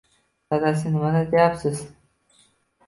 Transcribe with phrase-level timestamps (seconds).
[0.53, 1.87] Dadasi nimalar deyapsiz